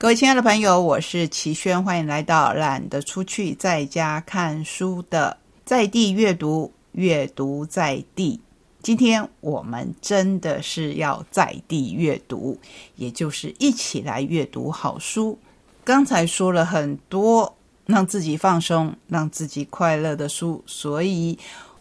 [0.00, 8.40] 各位亲爱的朋友，我是齐轩，欢迎来到懒得出去在家看书的在地阅读，阅读在地。
[8.80, 12.56] 今天我们真的是要在地阅读，
[12.94, 15.36] 也就是一起来阅读好书。
[15.82, 17.56] 刚才说了很多
[17.86, 21.36] 让自己放松、让自己快乐的书，所以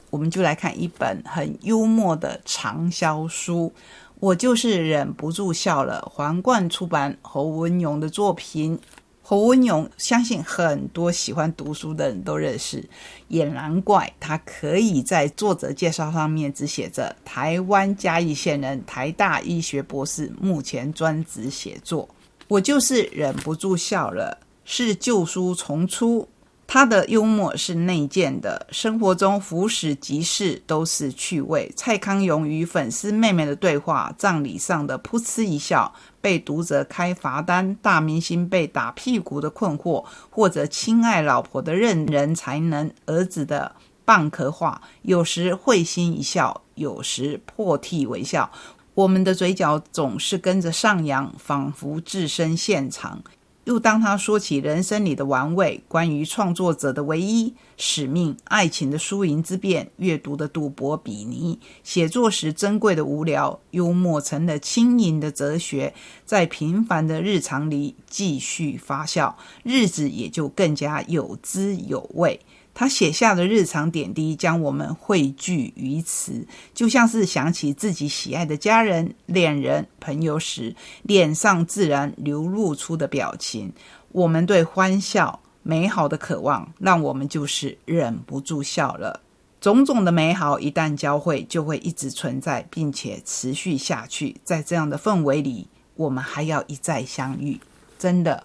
[0.10, 3.72] 我们就来看一本很幽默的畅销书。
[4.20, 6.02] 我就是忍不住笑了。
[6.12, 8.80] 皇冠出版侯文勇的作品，
[9.22, 12.84] 侯文勇相信很多喜欢读书的人都认识，
[13.28, 22.10] 也难怪他可以在作者介绍上面只写着“台湾嘉义县人，台大医学博士，目前专职写作”。
[22.48, 26.28] 我就是忍不住笑了，是旧书重出。
[26.70, 31.72] 他的幽默是内建的，生活中浮史即事都是趣味。
[31.78, 43.74] 蔡康永与粉丝妹妹的对话，葬礼上的噗嗤一笑，被读者开罚单，大明星被打屁股的困惑，或者亲爱老婆的认人才能，儿子的
[44.06, 48.52] 蚌壳话，有时会心一笑，有时破涕为笑。
[48.94, 53.24] 我们的嘴角总是跟着上扬，仿佛置身现场。
[53.68, 65.94] 又当他说起人生里的玩味，关于创作者的唯一使命、爱情的输赢之变、阅读的赌博比尼、写作时珍贵的无聊、幽默成了轻盈的哲学，
[66.24, 72.40] 在平凡的日常里继续发酵，日子也就更加有滋有味。
[72.80, 83.74] 他写下的日常点滴，将我们汇聚于此，就像是想起自己喜爱的家人、恋人、朋友时，脸上自然流露出的表情。
[84.12, 89.22] 我们对欢笑、美好的渴望，让我们就是忍不住笑了。
[89.60, 94.36] 种种的美好一旦交汇，就会一直存在，并且持续下去。
[94.44, 97.60] 在这样的氛围里，我们还要一再相遇。
[97.98, 98.44] 真的，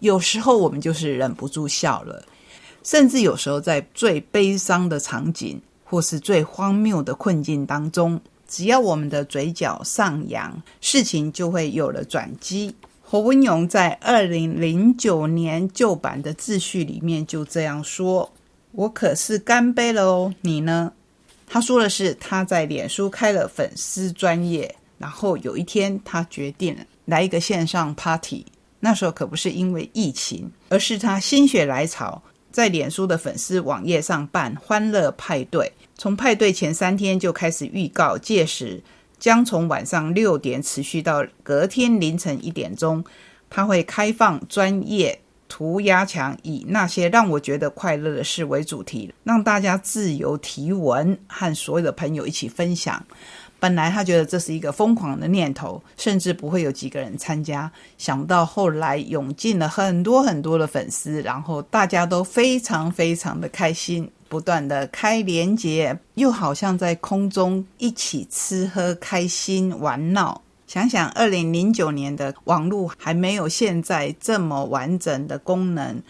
[0.00, 2.22] 有时候我们就是忍不住笑了。
[2.82, 12.74] 甚至有时候，在最悲伤的场景，或是最荒谬的困境当中，只要我们的嘴角上扬，事情就会有了转机。
[13.02, 18.32] 侯文勇在二零零九年旧版的自序里面就这样说
[18.72, 20.92] ：“我可是干杯了哦，你呢？”
[21.46, 26.76] 他说的是他在脸书开了粉丝专业，然后有一天他决定
[27.06, 28.46] 来一个线上 party。
[28.78, 32.22] 那时候可不是因为疫情，而是他心血来潮。
[32.50, 38.82] 在脸书的粉丝网页上办欢乐派对，从派对前三天就开始预告，届时
[39.18, 43.04] 将从晚上六点持续到隔天凌晨一点钟。
[43.48, 53.04] 他会开放专业涂鸦墙，以那些让我觉得快乐的事为主题，让大家自由提问，和所有的朋友一起分享。
[53.60, 57.70] 本来他觉得这是一个疯狂的念头，甚至不会有几个人参加。
[57.98, 70.40] 想不到后来涌进了很多很多的粉丝，然后大家都非常非常的开心，不断的开连结，又好像在空中一起吃喝开心玩闹。
[70.66, 76.00] 想想二零零九年的网络还没有现在这么完整的功能。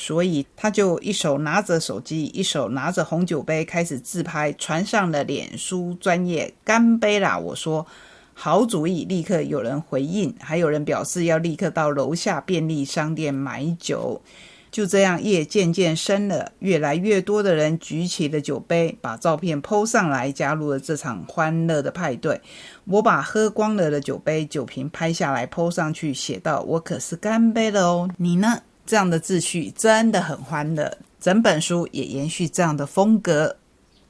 [0.00, 7.36] 所以他就一手拿着手机，一手拿着红酒杯，开始自拍，传上了脸书专业干杯啦！
[7.36, 7.84] 我说
[8.32, 14.22] 好主意，立刻有人回应，还有人表示要立刻到楼下便利商店买酒。
[14.70, 22.40] 就这样，夜渐渐深了，越来越多的人举起了酒杯，把照片 PO 上来，加入了这场欢乐的派对。
[22.84, 33.54] 我把喝光了的酒杯、酒瓶拍下来 PO 上去，写道：“我可是干杯了哦，你呢？”这样的秩序真的很欢乐，整本书也延续这样的风格。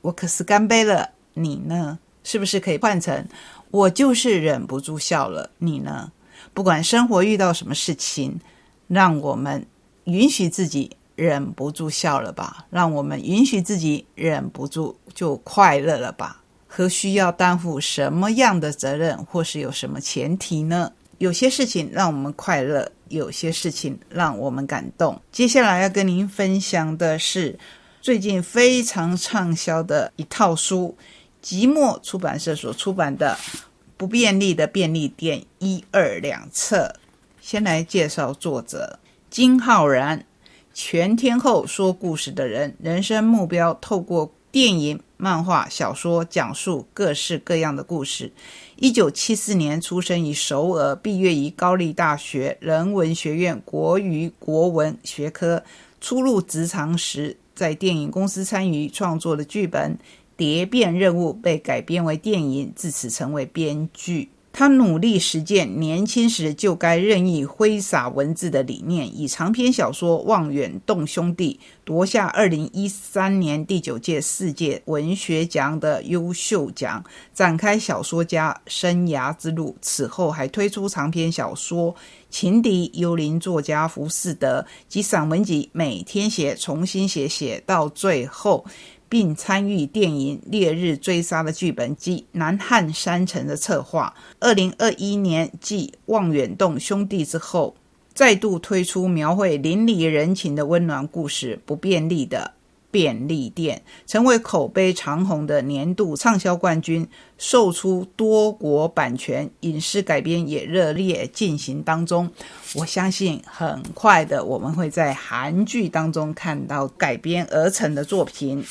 [0.02, 1.98] 我可是干杯了，你呢？
[2.22, 3.26] 是不是可以换成
[3.72, 5.50] 我就是忍不住笑了？
[5.58, 6.12] 你呢？
[6.54, 8.38] 不管生活遇到什么事情，
[8.86, 9.66] 让我们
[10.04, 16.40] 允许自己忍不住笑了吧，让我们允许自己忍不住就快乐了吧？
[16.68, 20.92] 何需要担负什么样的责任，或是有什么前提呢？
[21.18, 22.92] 有些事情让我们快乐。
[23.08, 25.20] 有些事情让我们感动。
[25.32, 27.58] 接下来要跟您分享的是
[28.00, 30.96] 最近非常畅销的一套书，
[31.40, 33.36] 即墨出版社所出版的
[33.96, 36.94] 《不便利的便利店》一二两册。
[37.40, 38.98] 先来介绍作者
[39.30, 40.24] 金浩然，
[40.72, 44.32] 全天候说故事的人，人生目标透过。
[44.50, 48.32] 电影、漫画、小说讲述各式各样的故事。
[48.76, 55.62] 一九七四年出生于首尔，毕业于高丽大学人文学院国语国文学科。
[56.00, 59.94] 初入职场时，在电影公司参与创作的剧本
[60.36, 64.30] 《蝶变任务》被改编为电影，自此成为编剧。
[64.58, 79.76] 他努力实践年轻时就该任意挥洒文字的理念，以长篇小说《望远洞兄弟》夺下二零一三年第九届世界文学奖的优秀奖，展开小说家生涯之路。
[79.80, 81.94] 此后还推出长篇小说
[82.28, 88.66] 《情敌》《幽灵作家浮士德》及散文集《每天写》，重新写写到最后。
[89.08, 94.14] 并参与电影《烈日追杀》的剧本及《南汉山城》的策划。
[94.40, 97.74] 二零二一年继《望远洞兄弟》之后，
[98.12, 102.52] 再度推出描绘邻里人情的温暖故事《不便利的
[102.90, 107.06] 便利店》，成为口碑长红的年度畅销冠军，
[107.36, 112.30] 售出多国版权，影视改编也热烈进行当中。
[112.74, 118.64] 我相信很快的，我们会在韩剧当中看到改编而成的作品。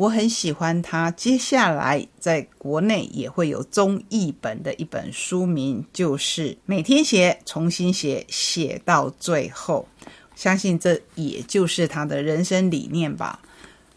[0.00, 9.86] 我很喜欢他，接下来在国内也会有中译本的一本书名，就是每天写，重新写，写到最后。
[10.34, 13.42] 相信这也就是他的人生理念吧。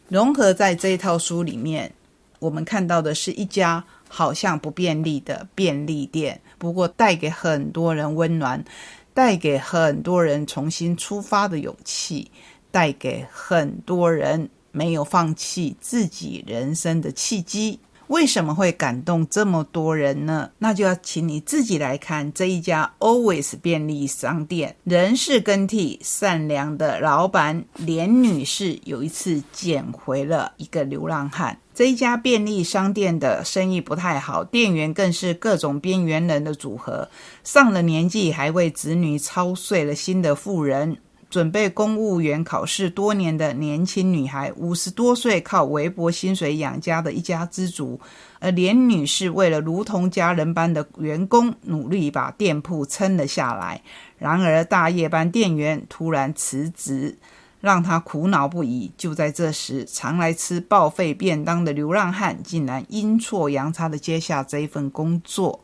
[0.10, 1.90] 融合在这一套书里面，
[2.40, 8.62] 我们看到的是一家好像不便利的便利店，不过带给很多人温暖，
[9.14, 12.30] 带给很多人重新出发的勇气，
[12.72, 14.50] 带给很多人。
[14.74, 20.50] 没有放弃自己人生的契机，为什么会感动这么多人呢？
[20.58, 31.60] 那就要请你自己来看这一家 Always 便利商店，人事更替，善良的老板连女士有一次捡回了一个流浪汉。
[31.76, 37.10] 这一家便利商店的生意不太好，店员更是各种边缘人的组合，
[37.44, 40.98] 上了年纪还为子女操碎了心的妇人。
[41.34, 48.00] 准备公务员考试多年的年轻女孩，五十多岁靠微薄薪水养家的一家之主，
[48.40, 53.82] 而连女士为了如同家人般的员工，努力把店铺撑了下来。
[54.20, 57.18] 然而大夜班店员突然辞职，
[57.60, 58.92] 让她苦恼不已。
[58.96, 65.60] 就在这时，常来吃报废便当的流浪汉竟然阴错阳差的接下这一份工作。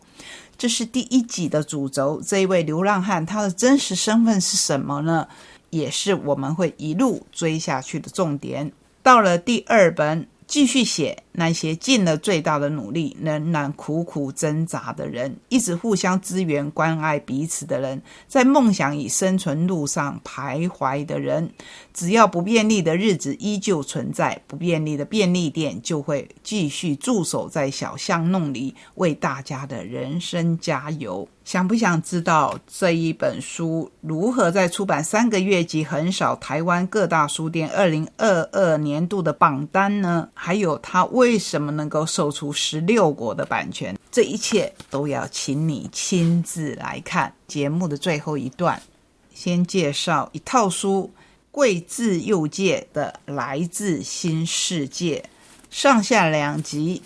[0.57, 2.19] 这是第一集的主轴。
[2.25, 5.27] 这一位流浪汉，他的真实身份是什么呢？
[5.69, 8.71] 也是我们会一路追下去的重点。
[9.01, 21.49] 到了第二本，继续写那些尽了最大的努力，仍然苦苦挣扎的人，一直互相支援、关爱彼此的人，在梦想与生存路上徘徊的人。
[21.93, 31.27] 只要不便利的日子依旧存在，不便利的便利店就会继续驻守在小巷弄里，为大家的人生加油。
[31.43, 40.29] 想不想知道这一本书如何在出版三个月即横扫台湾各大书店二零二二年度的榜单呢？
[40.35, 43.95] 还有它为为什么能够售出十六国的版权？
[44.11, 47.31] 这一切都要请你亲自来看。
[47.47, 48.81] 节目的最后一段，
[49.31, 51.13] 先介绍一套书，
[51.51, 55.23] 贵自右界的《来自新世界》，
[55.69, 57.03] 上下两集，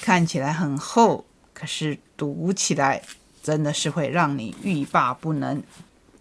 [0.00, 3.02] 看起来很厚，可是读起来。
[3.42, 5.62] 真的是会让你欲罢不能。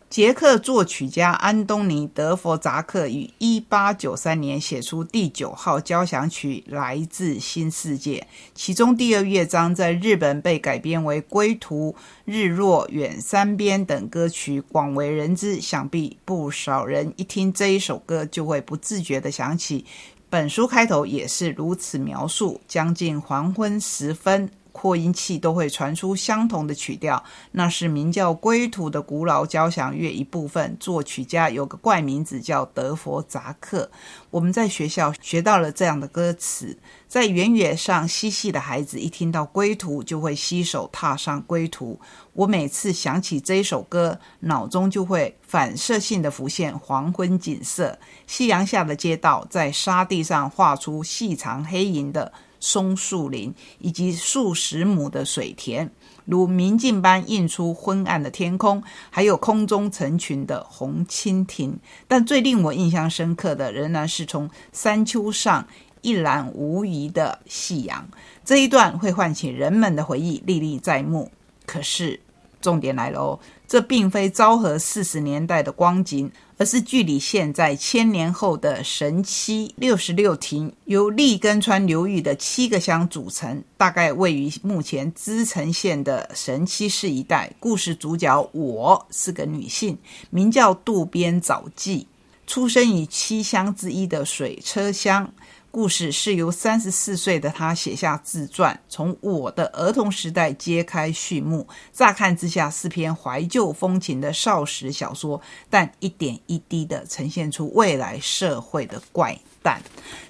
[0.09, 8.19] 捷克作曲家安东尼·德弗扎克于一八九三年写出第九号交响曲《来自新世界》，
[8.55, 11.91] 其中第二乐章在日本被改编为《归途》
[12.23, 15.59] 《日落》《远山边》等歌曲，广为人知。
[15.59, 19.85] 想必不少人一听这一首歌，就会不自觉地想起
[20.29, 24.49] 本书开头也是如此描述：将近黄昏时分。
[24.77, 30.77] 扩音器都会传出相同的曲调，那是名叫《归途》的古老交响乐一部分。
[30.79, 33.89] 作曲家有个怪名字叫德佛扎克。
[34.29, 41.99] 我们在学校学到了这样的歌词：在原野上嬉戏的孩子，一听到《归途》就会携手踏上归途。
[42.33, 52.31] 我每次想起这首歌，脑中就会反射性的浮现黄昏景色，夕阳下的街道，在沙地上画出细长黑影的。
[52.59, 55.89] 松树林以及数十亩的水田，
[56.25, 61.77] 如明镜般映出昏暗的天空，还有空中成群的红蜻蜓。
[62.07, 65.67] 但最令我印象深刻的，仍然是从山丘上
[66.01, 68.07] 一览无遗的夕阳。
[68.43, 71.31] 这一段会唤起人们的回忆，历历在目。
[71.65, 72.19] 可是，
[72.61, 76.31] 重点来了哦，这并非昭和四十年代的光景。
[76.57, 87.51] 而是距离现在千年后的神七六十六亭，由立根川流域的七个乡组成，大概位于目前滋城县的神七市一带。
[87.59, 89.97] 故事主角我是个女性，
[90.31, 92.07] 名叫渡边早纪，
[92.47, 95.31] 出生于七乡之一的水车乡。
[95.69, 101.67] 故事是由三十四岁的他写下自传，从我的儿童时代揭开序幕。
[101.93, 109.81] 乍看之下是篇怀旧风情的少时小说，但一点一滴的呈现出未来社会的怪诞。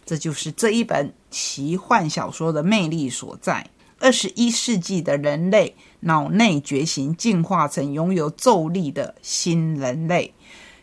[0.05, 3.69] 这就是这一本奇幻小说的魅力所在。
[3.99, 10.33] 二十一世纪的人类脑内觉醒，进化成拥有咒力的新人类。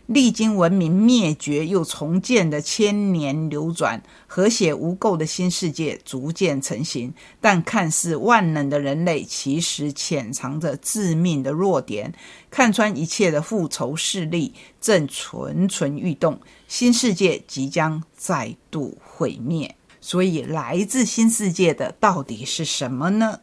[0.07, 7.13] 历经文明灭绝又重建的千年流转，和谐无垢的新世界逐渐成型。
[7.41, 12.13] 但看似万能的人类，其实潜藏着致命的弱点。
[12.51, 19.75] 看穿一切的复仇势力正蠢蠢欲动，新世界即将再度毁灭。
[20.03, 23.41] 所以，来自新世界的到底是什么呢？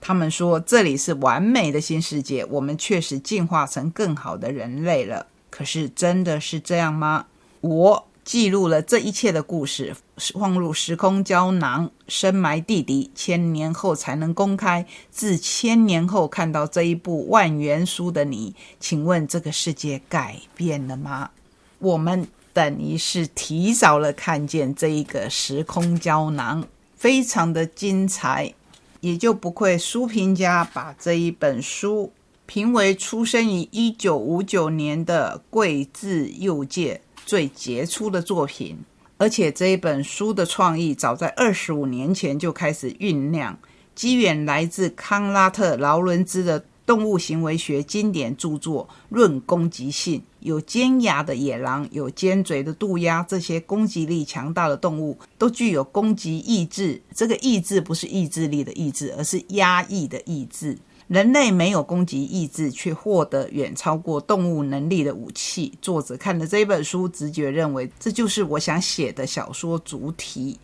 [0.00, 5.28] 他们说这里是完美的新世界，我们确实进化成更好的人类了。
[5.50, 7.26] 可是真的是这样吗？
[7.60, 14.86] 我记录了这一切的故事，放入时空胶囊，深埋地底，千年后才能公开。
[15.10, 21.30] 自千年后看到这一部万元书的你，请问这个世界改变了吗？
[21.78, 28.54] 我们等于是提早了看见这一个时空胶囊，非常的精彩，
[29.00, 32.12] 也就不愧书评家把这一本书。
[32.52, 38.76] 评为出生于一九五九年的贵志右介最杰出的作品，
[39.18, 43.56] 而且这一本书的创意早在二十五年前就开始酝酿，
[43.94, 50.18] 机缘来自康拉特·劳伦兹的动物行为学经典著作《论攻击性》。
[50.40, 57.00] 有尖牙的野狼，有尖嘴的渡鸦，这些攻击力强大的动物都具有攻击意志。
[57.14, 60.76] 这个意志不是意志力的意志，而是压抑的意志。
[61.10, 65.76] 人类没有攻击意志，却获得远超过动物能力的武器。
[65.82, 70.56] 作者看了这本书，直觉认为这就是我想写的小说主体。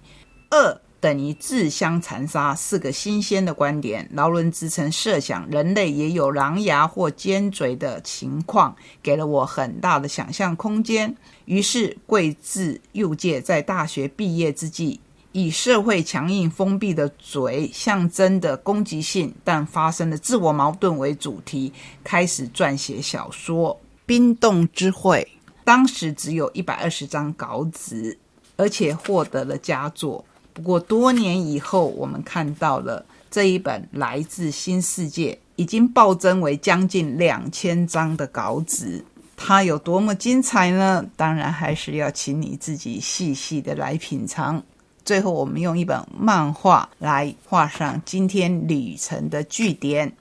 [0.50, 4.08] 二等于自相残杀，是个新鲜的观点。
[4.12, 11.12] 劳伦兹曾设想人类也有狼牙或尖嘴的情况，给了我很大的想象空间。
[11.46, 15.00] 于是，贵志右界在大学毕业之际。
[15.36, 21.70] 以社会强硬封闭的嘴象征的攻击性，但发生的自我矛盾为主题，
[22.02, 23.74] 开始撰写小说
[24.06, 25.28] 《冰冻之会》。
[25.62, 28.16] 当时只有一百二十张稿纸，
[28.56, 30.24] 而且获得了佳作。
[30.54, 39.04] 不过多年以后，我们看到了这一本《来自新世界》已经暴增为将近两千张的稿纸。
[39.36, 41.04] 它有多么精彩呢？
[41.14, 44.62] 当然还是要请你自己细细的来品尝。
[45.06, 50.12] 最后，我们用一本漫画来画上今天旅程的句点。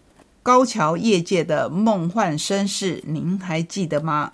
[0.43, 4.31] 高桥业界的梦幻绅士，您还记得吗？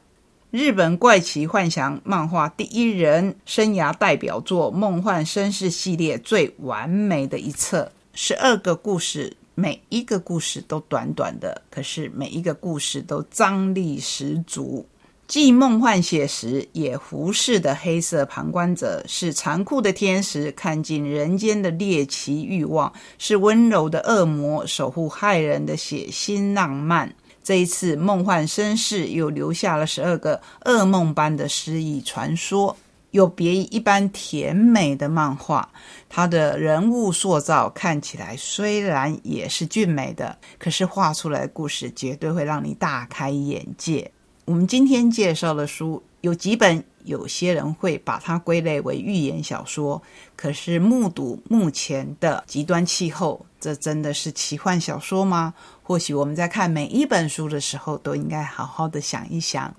[0.50, 14.86] 日本怪奇幻想漫画第一人生涯代表作《梦幻绅士》系列最完美的一册，十二个故事，每一个故事都短短的，可是每一个故事都张力十足。
[15.32, 27.16] 既梦幻写实，也忽视的黑色旁观者，是残酷的天使看尽人间的猎奇欲望，是温柔的恶魔守护害人的血腥浪漫。
[27.42, 32.76] 这一次，梦幻绅士又留下了十二个噩梦般的诗意传说，
[33.12, 35.70] 有别于一般甜美的漫画。
[36.10, 44.12] 它的人物塑造看起来虽然也是俊美的，可是画出来的故事绝对会让你大开眼界。
[44.52, 50.02] 我们今天介绍的书有几本，有些人会把它归类为寓言小说。
[50.36, 55.54] 可是目睹目前的极端气候，这真的是奇幻小说吗？
[55.82, 59.74] 或许我们在看每一本书的时候，都应该好好的想一想。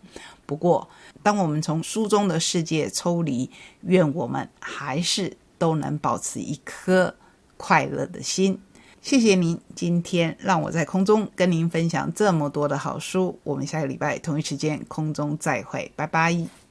[0.47, 0.89] 不过，
[1.23, 3.51] 当我们从书中的世界抽离，
[3.83, 7.15] 愿我们还是都能保持一颗
[7.59, 8.59] 快乐的心。
[9.03, 13.37] 谢谢您今天让我在空中跟您分享这么多的好书。
[13.43, 16.62] 我们下个礼拜同一时间空中再会，拜拜。